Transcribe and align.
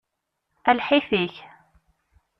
A 0.69 0.71
lḥif-ik! 0.79 1.35